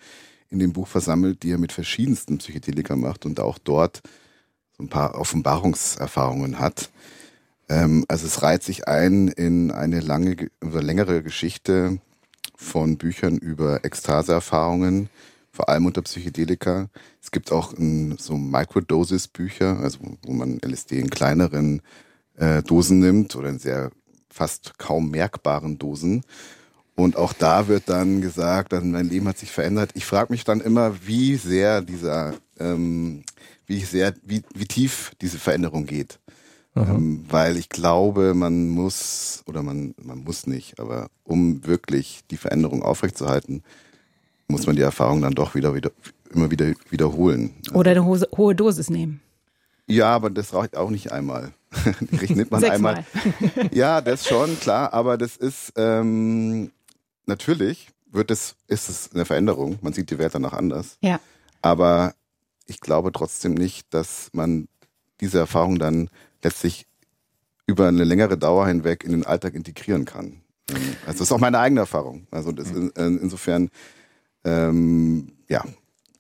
[0.50, 4.02] in dem Buch versammelt, die er mit verschiedensten Psychedelikern macht und auch dort
[4.76, 6.90] so ein paar Offenbarungserfahrungen hat.
[7.70, 11.98] Ähm, also es reiht sich ein in eine lange oder längere Geschichte
[12.56, 15.09] von Büchern über Ekstaseerfahrungen,
[15.56, 16.88] vor allem unter Psychedelika.
[17.20, 21.80] Es gibt auch ein, so Microdosis-Bücher, also wo man LSD in kleineren
[22.36, 23.90] äh, Dosen nimmt oder in sehr
[24.28, 26.22] fast kaum merkbaren Dosen.
[26.94, 29.90] Und auch da wird dann gesagt, dass mein Leben hat sich verändert.
[29.94, 33.24] Ich frage mich dann immer, wie sehr dieser, ähm,
[33.66, 36.18] wie sehr, wie, wie tief diese Veränderung geht.
[36.74, 42.36] Ähm, weil ich glaube, man muss, oder man, man muss nicht, aber um wirklich die
[42.36, 43.62] Veränderung aufrechtzuerhalten,
[44.48, 45.90] muss man die Erfahrung dann doch wieder, wieder
[46.32, 47.54] immer wieder wiederholen.
[47.72, 49.20] Oder eine hohe, hohe Dosis nehmen.
[49.87, 51.52] Ja, aber das reicht auch nicht einmal.
[52.00, 53.04] Die nimmt man einmal.
[53.72, 56.72] Ja, das schon, klar, aber das ist ähm,
[57.26, 59.78] natürlich wird es, ist es eine Veränderung.
[59.82, 60.96] Man sieht die Welt danach anders.
[61.02, 61.20] Ja.
[61.62, 62.14] Aber
[62.66, 64.68] ich glaube trotzdem nicht, dass man
[65.20, 66.09] diese Erfahrung dann
[66.42, 66.87] letztlich
[67.66, 70.40] über eine längere Dauer hinweg in den Alltag integrieren kann.
[70.70, 72.26] Ähm, also das ist auch meine eigene Erfahrung.
[72.30, 73.70] Also das in, insofern
[74.46, 75.62] ähm, ja,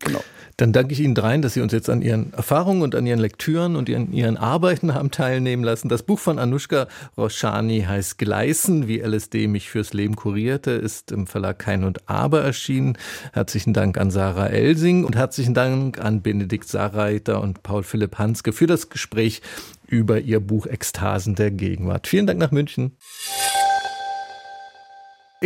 [0.00, 0.20] genau.
[0.58, 3.18] Dann danke ich Ihnen dreien, dass Sie uns jetzt an Ihren Erfahrungen und an Ihren
[3.18, 5.90] Lektüren und an Ihren Arbeiten haben teilnehmen lassen.
[5.90, 11.26] Das Buch von Anushka Roshani heißt Gleisen, wie LSD mich fürs Leben kurierte, ist im
[11.26, 12.96] Verlag Kein und Aber erschienen.
[13.34, 18.52] Herzlichen Dank an Sarah Elsing und herzlichen Dank an Benedikt Sarreiter und Paul Philipp Hanske
[18.52, 19.42] für das Gespräch
[19.86, 22.06] über Ihr Buch Ekstasen der Gegenwart.
[22.06, 22.96] Vielen Dank nach München.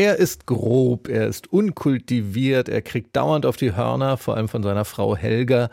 [0.01, 4.63] Er ist grob, er ist unkultiviert, er kriegt dauernd auf die Hörner, vor allem von
[4.63, 5.69] seiner Frau Helga.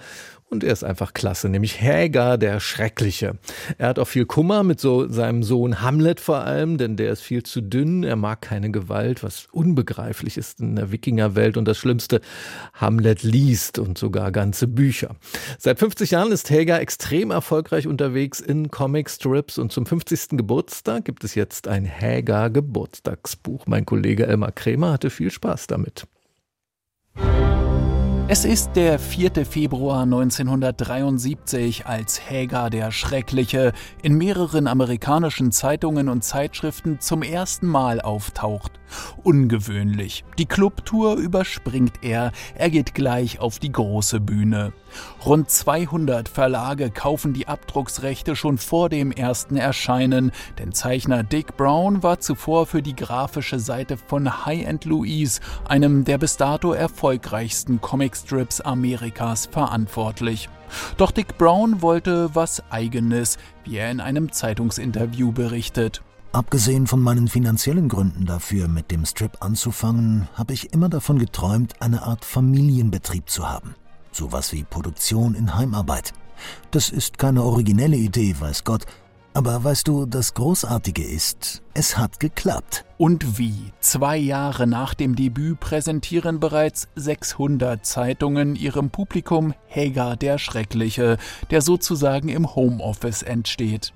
[0.49, 3.37] Und er ist einfach klasse, nämlich Häger, der Schreckliche.
[3.77, 7.21] Er hat auch viel Kummer mit so seinem Sohn Hamlet vor allem, denn der ist
[7.21, 11.57] viel zu dünn, er mag keine Gewalt, was unbegreiflich ist in der Wikingerwelt.
[11.57, 12.21] Und das Schlimmste,
[12.73, 15.17] Hamlet liest und sogar ganze Bücher.
[15.59, 20.37] Seit 50 Jahren ist Häger extrem erfolgreich unterwegs in Comicstrips und zum 50.
[20.37, 23.65] Geburtstag gibt es jetzt ein Häger Geburtstagsbuch.
[23.67, 26.07] Mein Kollege Elmar Krämer hatte viel Spaß damit.
[28.29, 29.45] Es ist der 4.
[29.45, 33.71] Februar 1973, als Hager der Schreckliche
[34.03, 38.73] in mehreren amerikanischen Zeitungen und Zeitschriften zum ersten Mal auftaucht.
[39.23, 40.23] Ungewöhnlich.
[40.37, 44.73] Die Clubtour überspringt er, er geht gleich auf die große Bühne.
[45.25, 52.03] Rund 200 Verlage kaufen die Abdrucksrechte schon vor dem ersten Erscheinen, denn Zeichner Dick Brown
[52.03, 57.81] war zuvor für die grafische Seite von High End Louise, einem der bis dato erfolgreichsten
[57.81, 60.49] Comicstrips Amerikas, verantwortlich.
[60.97, 66.01] Doch Dick Brown wollte was eigenes, wie er in einem Zeitungsinterview berichtet.
[66.31, 71.81] Abgesehen von meinen finanziellen Gründen dafür, mit dem Strip anzufangen, habe ich immer davon geträumt,
[71.81, 73.75] eine Art Familienbetrieb zu haben.
[74.11, 76.13] Sowas wie Produktion in Heimarbeit.
[76.71, 78.85] Das ist keine originelle Idee, weiß Gott.
[79.33, 82.85] Aber weißt du, das Großartige ist, es hat geklappt.
[82.97, 83.71] Und wie?
[83.81, 91.17] Zwei Jahre nach dem Debüt präsentieren bereits 600 Zeitungen ihrem Publikum Hager der Schreckliche,
[91.51, 93.93] der sozusagen im Homeoffice entsteht.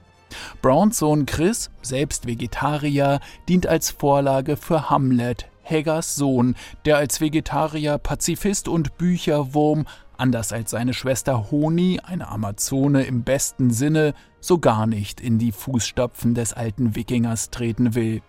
[0.62, 7.98] Browns Sohn Chris, selbst Vegetarier, dient als Vorlage für Hamlet, Haggers Sohn, der als Vegetarier,
[7.98, 9.86] Pazifist und Bücherwurm,
[10.17, 15.52] anders als seine Schwester Honi, eine Amazone im besten Sinne, so gar nicht in die
[15.52, 18.22] Fußstapfen des alten Wikingers treten will.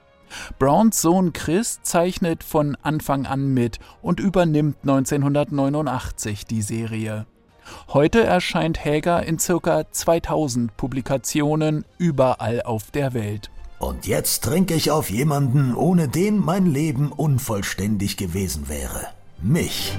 [0.58, 7.26] Browns Sohn Chris zeichnet von Anfang an mit und übernimmt 1989 die Serie.
[7.88, 9.84] Heute erscheint Häger in ca.
[9.90, 13.50] 2000 Publikationen überall auf der Welt.
[13.78, 19.08] Und jetzt trinke ich auf jemanden, ohne den mein Leben unvollständig gewesen wäre.
[19.40, 19.96] Mich.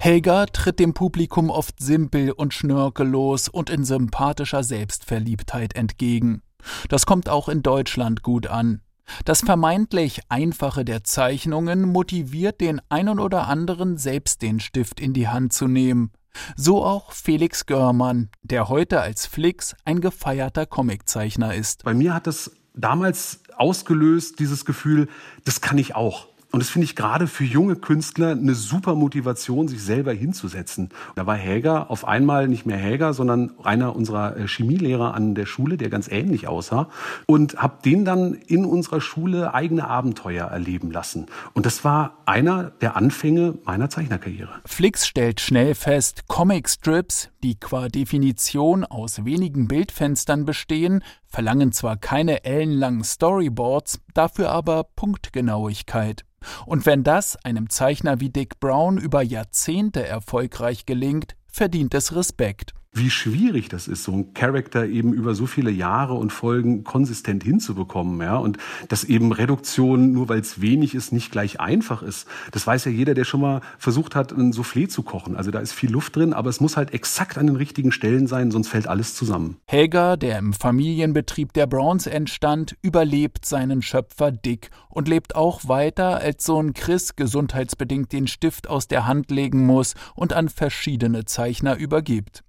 [0.00, 6.42] Helga tritt dem Publikum oft simpel und schnörkellos und in sympathischer Selbstverliebtheit entgegen.
[6.88, 8.80] Das kommt auch in Deutschland gut an.
[9.24, 15.28] Das vermeintlich Einfache der Zeichnungen motiviert den einen oder anderen, selbst den Stift in die
[15.28, 16.12] Hand zu nehmen.
[16.56, 21.84] So auch Felix Görmann, der heute als Flix ein gefeierter Comiczeichner ist.
[21.84, 25.08] Bei mir hat es damals ausgelöst, dieses Gefühl,
[25.44, 26.28] das kann ich auch.
[26.54, 30.90] Und das finde ich gerade für junge Künstler eine super Motivation, sich selber hinzusetzen.
[31.16, 35.46] Da war Häger auf einmal nicht mehr Häger, sondern einer unserer äh, Chemielehrer an der
[35.46, 36.90] Schule, der ganz ähnlich aussah.
[37.26, 41.26] Und habe den dann in unserer Schule eigene Abenteuer erleben lassen.
[41.54, 44.60] Und das war einer der Anfänge meiner Zeichnerkarriere.
[44.64, 51.02] Flix stellt schnell fest, Comicstrips, die qua Definition aus wenigen Bildfenstern bestehen,
[51.34, 56.24] verlangen zwar keine ellenlangen Storyboards, dafür aber Punktgenauigkeit.
[56.64, 62.72] Und wenn das einem Zeichner wie Dick Brown über Jahrzehnte erfolgreich gelingt, verdient es Respekt
[62.94, 67.42] wie schwierig das ist, so ein Charakter eben über so viele Jahre und Folgen konsistent
[67.42, 72.28] hinzubekommen, ja, und dass eben Reduktion, nur weil es wenig ist, nicht gleich einfach ist.
[72.52, 75.36] Das weiß ja jeder, der schon mal versucht hat, ein Soufflé zu kochen.
[75.36, 78.28] Also da ist viel Luft drin, aber es muss halt exakt an den richtigen Stellen
[78.28, 79.56] sein, sonst fällt alles zusammen.
[79.66, 86.18] Helga, der im Familienbetrieb der Browns entstand, überlebt seinen Schöpfer Dick und lebt auch weiter,
[86.18, 91.76] als Sohn Chris gesundheitsbedingt den Stift aus der Hand legen muss und an verschiedene Zeichner
[91.76, 92.43] übergibt.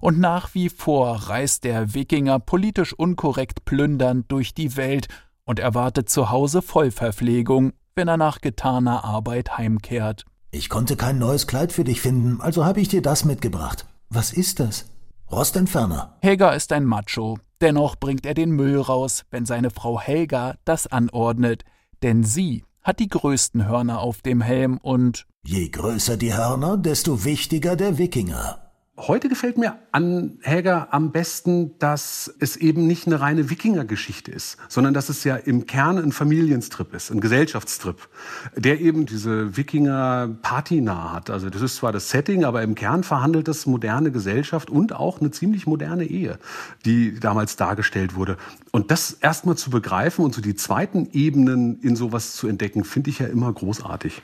[0.00, 5.08] Und nach wie vor reist der Wikinger politisch unkorrekt plündernd durch die Welt
[5.44, 10.24] und erwartet zu Hause Vollverpflegung, wenn er nach getaner Arbeit heimkehrt.
[10.50, 13.86] Ich konnte kein neues Kleid für dich finden, also habe ich dir das mitgebracht.
[14.08, 14.86] Was ist das?
[15.30, 16.16] Rostentferner.
[16.22, 17.38] Helga ist ein Macho.
[17.60, 21.64] Dennoch bringt er den Müll raus, wenn seine Frau Helga das anordnet.
[22.02, 27.24] Denn sie hat die größten Hörner auf dem Helm und Je größer die Hörner, desto
[27.24, 28.69] wichtiger der Wikinger.
[29.06, 34.58] Heute gefällt mir an Häger am besten, dass es eben nicht eine reine Wikinger-Geschichte ist,
[34.68, 37.96] sondern dass es ja im Kern ein Familienstrip ist, ein Gesellschaftstrip,
[38.56, 41.30] der eben diese Wikinger-Party nah hat.
[41.30, 45.18] Also das ist zwar das Setting, aber im Kern verhandelt das moderne Gesellschaft und auch
[45.18, 46.38] eine ziemlich moderne Ehe,
[46.84, 48.36] die damals dargestellt wurde.
[48.70, 53.08] Und das erstmal zu begreifen und so die zweiten Ebenen in sowas zu entdecken, finde
[53.08, 54.20] ich ja immer großartig.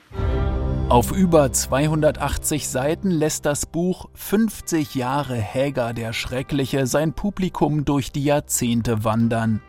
[0.89, 8.13] Auf über 280 Seiten lässt das Buch 50 Jahre Häger der Schreckliche sein Publikum durch
[8.13, 9.61] die Jahrzehnte wandern.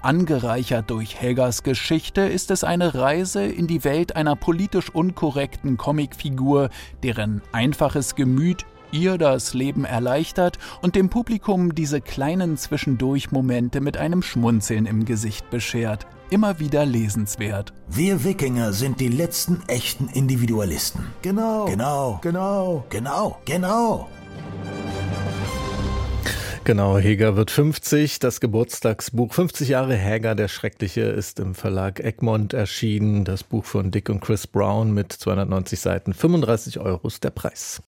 [0.00, 6.70] Angereichert durch Hägers Geschichte ist es eine Reise in die Welt einer politisch unkorrekten Comicfigur,
[7.02, 14.22] deren einfaches Gemüt ihr das Leben erleichtert und dem Publikum diese kleinen Zwischendurch-Momente mit einem
[14.22, 17.72] Schmunzeln im Gesicht beschert immer wieder lesenswert.
[17.88, 21.06] Wir Wikinger sind die letzten echten Individualisten.
[21.22, 21.66] Genau.
[21.66, 22.18] Genau.
[22.22, 22.84] Genau.
[22.88, 23.38] Genau.
[23.44, 24.08] Genau.
[26.64, 28.20] Genau, Heger wird 50.
[28.20, 33.24] Das Geburtstagsbuch 50 Jahre Häger der Schreckliche ist im Verlag Egmont erschienen.
[33.24, 36.14] Das Buch von Dick und Chris Brown mit 290 Seiten.
[36.14, 37.82] 35 Euro ist der Preis.